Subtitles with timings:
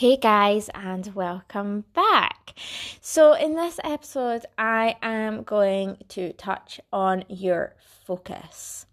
[0.00, 2.54] Hey guys, and welcome back.
[3.02, 7.74] So, in this episode, I am going to touch on your
[8.06, 8.86] focus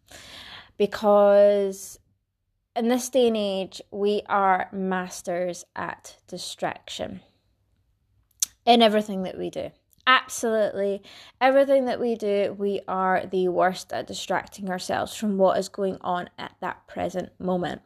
[0.77, 1.97] because
[2.75, 7.21] in this day and age, we are masters at distraction
[8.65, 9.71] in everything that we do
[10.07, 11.03] absolutely
[11.41, 15.97] everything that we do, we are the worst at distracting ourselves from what is going
[16.01, 17.81] on at that present moment.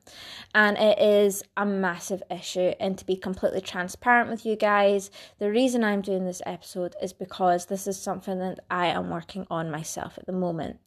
[0.53, 2.73] And it is a massive issue.
[2.80, 7.11] And to be completely transparent with you guys, the reason I'm doing this episode is
[7.11, 10.77] because this is something that I am working on myself at the moment.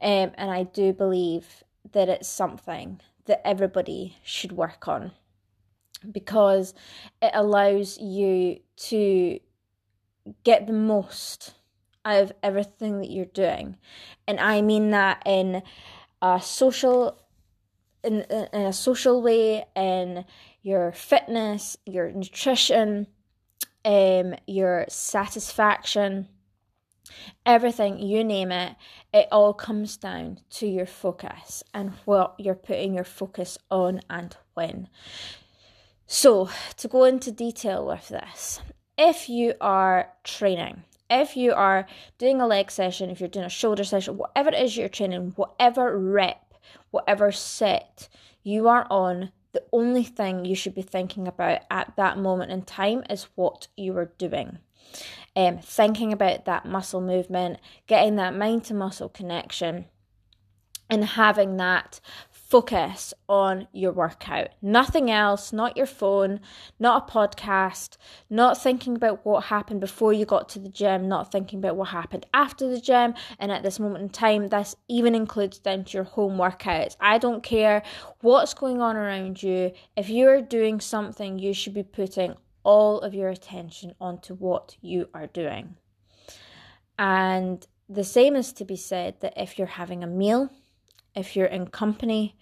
[0.00, 5.12] Um, and I do believe that it's something that everybody should work on
[6.12, 6.74] because
[7.22, 9.40] it allows you to
[10.44, 11.54] get the most
[12.04, 13.76] out of everything that you're doing.
[14.26, 15.62] And I mean that in
[16.20, 17.20] a social
[18.02, 20.24] in, in a social way, in
[20.62, 23.06] your fitness, your nutrition,
[23.84, 26.28] um, your satisfaction,
[27.46, 28.76] everything, you name it,
[29.12, 34.36] it all comes down to your focus and what you're putting your focus on and
[34.54, 34.88] when.
[36.06, 38.60] So, to go into detail with this,
[38.96, 41.86] if you are training, if you are
[42.18, 45.32] doing a leg session, if you're doing a shoulder session, whatever it is you're training,
[45.36, 46.54] whatever rep,
[46.90, 48.08] whatever set
[48.42, 52.62] you are on, the only thing you should be thinking about at that moment in
[52.62, 54.58] time is what you are doing.
[55.36, 59.86] Um, thinking about that muscle movement, getting that mind to muscle connection,
[60.90, 62.00] and having that
[62.54, 64.46] focus on your workout.
[64.62, 66.38] Nothing else, not your phone,
[66.78, 67.96] not a podcast,
[68.30, 71.88] not thinking about what happened before you got to the gym, not thinking about what
[71.88, 73.14] happened after the gym.
[73.40, 76.94] And at this moment in time, this even includes down to your home workouts.
[77.00, 77.82] I don't care
[78.20, 79.72] what's going on around you.
[79.96, 85.08] If you're doing something, you should be putting all of your attention onto what you
[85.12, 85.74] are doing.
[87.00, 90.50] And the same is to be said that if you're having a meal,
[91.14, 92.36] if you're in company,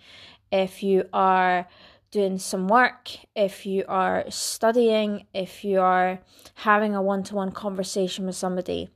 [0.50, 1.66] if you are
[2.10, 6.20] doing some work, if you are studying, if you are
[6.56, 8.90] having a one to one conversation with somebody,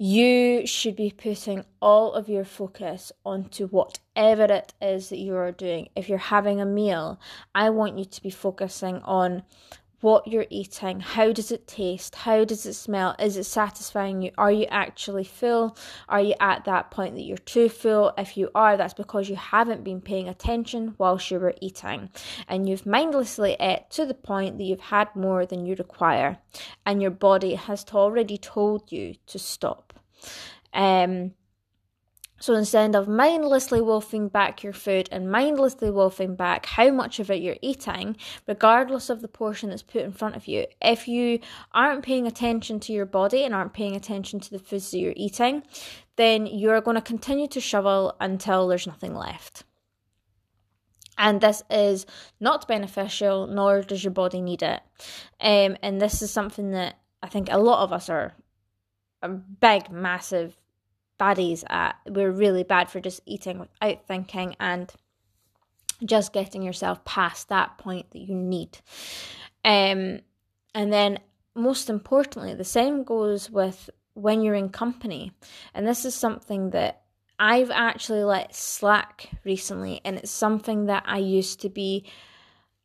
[0.00, 5.50] you should be putting all of your focus onto whatever it is that you are
[5.50, 5.88] doing.
[5.96, 7.20] If you're having a meal,
[7.52, 9.42] I want you to be focusing on
[10.00, 14.30] what you're eating, how does it taste, how does it smell, is it satisfying you,
[14.38, 15.76] are you actually full,
[16.08, 18.12] are you at that point that you're too full?
[18.16, 22.10] If you are, that's because you haven't been paying attention whilst you were eating
[22.46, 26.38] and you've mindlessly ate to the point that you've had more than you require
[26.86, 29.94] and your body has already told you to stop.
[30.72, 31.32] Um,
[32.38, 37.30] so instead of mindlessly wolfing back your food and mindlessly wolfing back how much of
[37.30, 38.16] it you're eating,
[38.46, 41.40] regardless of the portion that's put in front of you, if you
[41.72, 45.12] aren't paying attention to your body and aren't paying attention to the foods that you're
[45.16, 45.62] eating,
[46.16, 49.64] then you're going to continue to shovel until there's nothing left.
[51.16, 52.06] And this is
[52.38, 54.80] not beneficial, nor does your body need it.
[55.40, 58.34] Um, and this is something that I think a lot of us are
[59.22, 60.56] a big, massive
[61.18, 61.96] baddies at.
[62.06, 64.92] We're really bad for just eating without thinking and
[66.04, 68.78] just getting yourself past that point that you need.
[69.64, 70.20] Um,
[70.74, 71.18] and then,
[71.54, 75.32] most importantly, the same goes with when you're in company.
[75.74, 77.02] And this is something that
[77.38, 82.04] I've actually let slack recently, and it's something that I used to be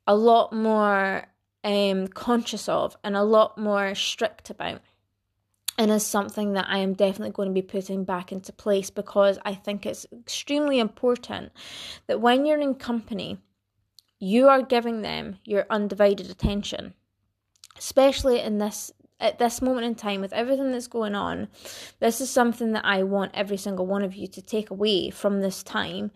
[0.06, 1.26] a lot more
[1.64, 4.82] um, conscious of and a lot more strict about
[5.78, 9.40] and is something that I am definitely going to be putting back into place because
[9.46, 11.52] I think it's extremely important
[12.08, 13.40] that when you're in company,
[14.20, 16.94] you are giving them your undivided attention,
[17.78, 21.48] especially in this at this moment in time with everything that's going on.
[22.00, 25.40] This is something that I want every single one of you to take away from
[25.40, 26.12] this time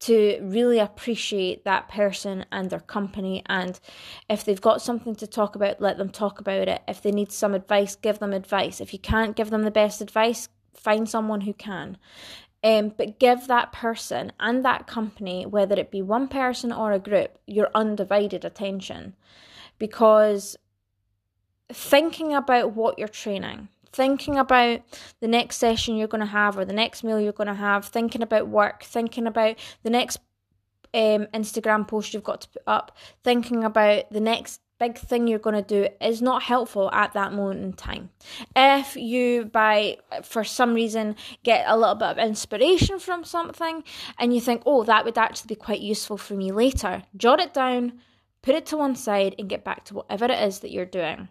[0.00, 3.42] to really appreciate that person and their company.
[3.46, 3.78] And
[4.28, 6.82] if they've got something to talk about, let them talk about it.
[6.88, 8.80] If they need some advice, give them advice.
[8.80, 11.98] If you can't give them the best advice, find someone who can.
[12.62, 16.98] Um, but give that person and that company, whether it be one person or a
[16.98, 19.14] group, your undivided attention.
[19.78, 20.56] Because
[21.70, 24.80] thinking about what you're training, thinking about
[25.20, 27.86] the next session you're going to have or the next meal you're going to have,
[27.86, 30.18] thinking about work, thinking about the next
[30.94, 35.38] um, Instagram post you've got to put up, thinking about the next big thing you're
[35.38, 38.10] going to do is not helpful at that moment in time.
[38.56, 43.84] If you, by for some reason, get a little bit of inspiration from something
[44.18, 47.52] and you think, oh, that would actually be quite useful for me later, jot it
[47.52, 48.00] down,
[48.42, 51.28] put it to one side, and get back to whatever it is that you're doing.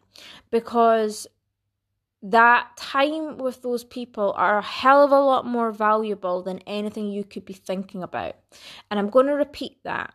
[0.52, 1.28] Because
[2.22, 7.12] that time with those people are a hell of a lot more valuable than anything
[7.12, 8.36] you could be thinking about.
[8.92, 10.14] And I'm going to repeat that.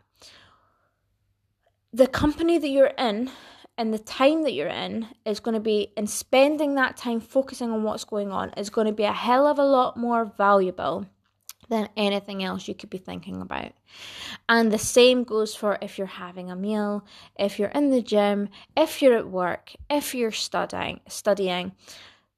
[1.93, 3.31] The company that you're in
[3.79, 7.71] and the time that you're in is going to be, and spending that time focusing
[7.71, 11.07] on what's going on is going to be a hell of a lot more valuable
[11.69, 13.73] than anything else you could be thinking about.
[14.49, 17.05] And the same goes for if you're having a meal,
[17.39, 21.73] if you're in the gym, if you're at work, if you're studying, studying.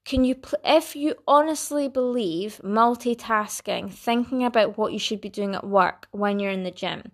[0.04, 5.56] Can you pl- if you honestly believe multitasking, thinking about what you should be doing
[5.56, 7.10] at work when you're in the gym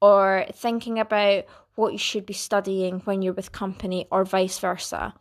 [0.00, 1.44] or thinking about
[1.74, 5.14] what you should be studying when you're with company or vice versa.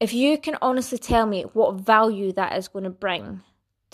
[0.00, 3.42] If you can honestly tell me what value that is going to bring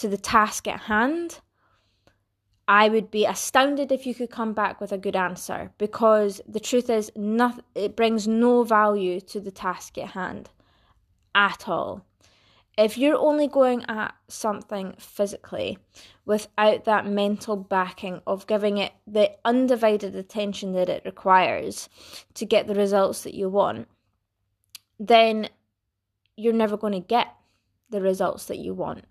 [0.02, 1.38] to the task at hand,
[2.66, 6.58] I would be astounded if you could come back with a good answer because the
[6.58, 10.50] truth is nothing it brings no value to the task at hand
[11.37, 12.04] at all.
[12.76, 15.78] If you're only going at something physically
[16.25, 21.88] without that mental backing of giving it the undivided attention that it requires
[22.34, 23.87] to get the results that you want,
[24.99, 25.49] then
[26.37, 27.28] you're never going to get
[27.90, 29.04] the results that you want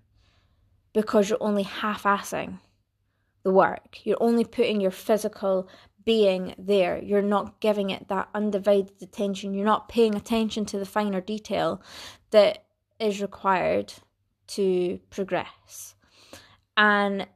[0.93, 2.59] because you're only half assing
[3.43, 3.99] the work.
[4.03, 5.69] You're only putting your physical
[6.05, 7.01] being there.
[7.01, 9.53] You're not giving it that undivided attention.
[9.53, 11.81] You're not paying attention to the finer detail
[12.31, 12.65] that
[12.99, 13.93] is required
[14.47, 15.95] to progress.
[16.77, 17.27] And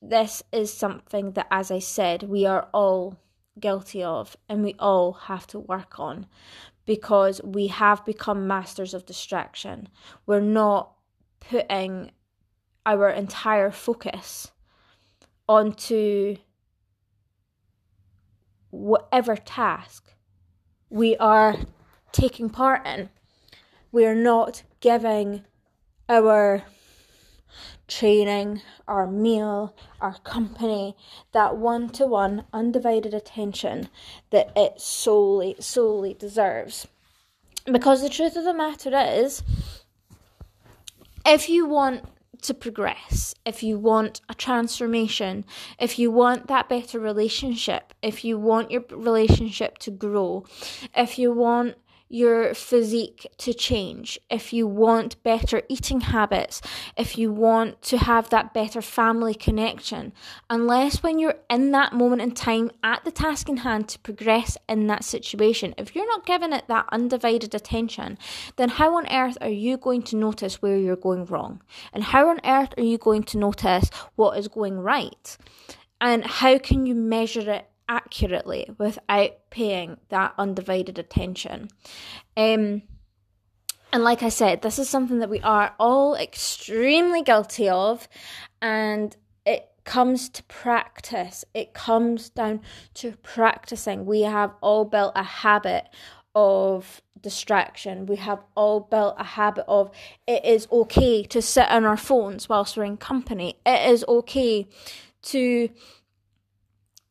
[0.00, 3.16] this is something that, as I said, we are all
[3.58, 6.26] guilty of and we all have to work on
[6.86, 9.88] because we have become masters of distraction.
[10.26, 10.92] We're not
[11.40, 12.12] putting
[12.88, 14.50] our entire focus
[15.46, 16.36] onto
[18.70, 20.14] whatever task
[20.88, 21.54] we are
[22.12, 23.10] taking part in.
[23.92, 25.44] We are not giving
[26.08, 26.64] our
[27.88, 30.96] training, our meal, our company
[31.32, 33.90] that one to one undivided attention
[34.30, 36.88] that it solely, solely deserves.
[37.70, 39.42] Because the truth of the matter is,
[41.26, 42.04] if you want
[42.42, 45.44] to progress, if you want a transformation,
[45.78, 50.44] if you want that better relationship, if you want your relationship to grow,
[50.94, 51.76] if you want
[52.08, 56.60] your physique to change, if you want better eating habits,
[56.96, 60.12] if you want to have that better family connection,
[60.48, 64.56] unless when you're in that moment in time at the task in hand to progress
[64.68, 68.18] in that situation, if you're not giving it that undivided attention,
[68.56, 71.62] then how on earth are you going to notice where you're going wrong?
[71.92, 75.36] And how on earth are you going to notice what is going right?
[76.00, 81.68] And how can you measure it accurately without paying that undivided attention.
[82.36, 82.82] Um,
[83.92, 88.06] and like I said, this is something that we are all extremely guilty of,
[88.60, 91.44] and it comes to practice.
[91.54, 92.60] It comes down
[92.94, 94.04] to practicing.
[94.04, 95.88] We have all built a habit
[96.34, 98.06] of distraction.
[98.06, 99.90] We have all built a habit of
[100.26, 103.58] it is okay to sit on our phones whilst we're in company.
[103.64, 104.68] It is okay
[105.22, 105.68] to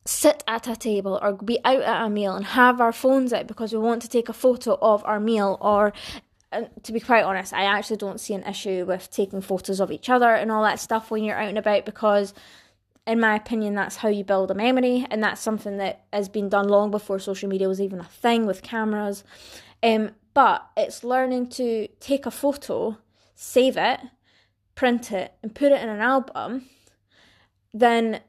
[0.08, 3.46] sit at a table or be out at a meal and have our phones out
[3.46, 5.92] because we want to take a photo of our meal or
[6.82, 10.08] to be quite honest, I actually don't see an issue with taking photos of each
[10.08, 12.32] other and all that stuff when you're out and about because,
[13.06, 16.48] in my opinion, that's how you build a memory, and that's something that has been
[16.48, 19.24] done long before social media was even a thing with cameras.
[19.82, 22.96] Um, but it's learning to take a photo,
[23.34, 24.00] save it,
[24.74, 26.64] print it, and put it in an album,
[27.74, 28.20] then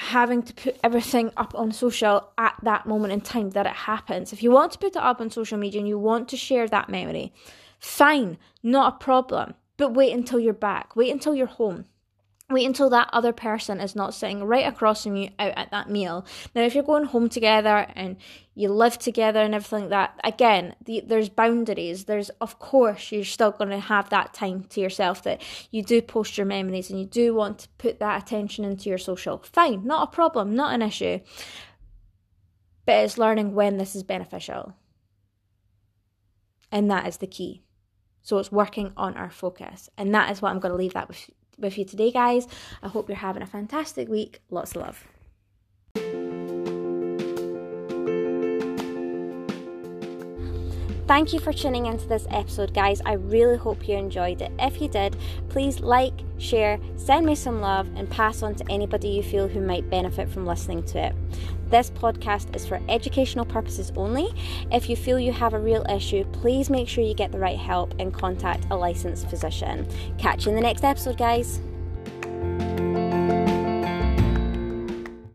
[0.00, 4.32] having to put everything up on social at that moment in time that it happens.
[4.32, 6.66] If you want to put it up on social media and you want to share
[6.68, 7.34] that memory,
[7.78, 9.52] fine, not a problem.
[9.76, 10.96] But wait until you're back.
[10.96, 11.84] Wait until you're home.
[12.50, 15.88] Wait until that other person is not sitting right across from you out at that
[15.88, 16.26] meal.
[16.54, 18.16] Now, if you're going home together and
[18.54, 22.06] you live together and everything like that, again, the, there's boundaries.
[22.06, 26.02] There's, of course, you're still going to have that time to yourself that you do
[26.02, 29.38] post your memories and you do want to put that attention into your social.
[29.52, 31.20] Fine, not a problem, not an issue.
[32.86, 34.74] But it's learning when this is beneficial
[36.72, 37.62] And that is the key.
[38.22, 39.88] So it's working on our focus.
[39.96, 41.30] And that is what I'm going to leave that with,
[41.60, 42.46] with you today, guys.
[42.82, 44.40] I hope you're having a fantastic week.
[44.50, 45.06] Lots of love.
[51.10, 53.02] Thank you for tuning into this episode, guys.
[53.04, 54.52] I really hope you enjoyed it.
[54.60, 55.16] If you did,
[55.48, 59.60] please like, share, send me some love, and pass on to anybody you feel who
[59.60, 61.16] might benefit from listening to it.
[61.68, 64.28] This podcast is for educational purposes only.
[64.70, 67.58] If you feel you have a real issue, please make sure you get the right
[67.58, 69.88] help and contact a licensed physician.
[70.16, 71.60] Catch you in the next episode, guys.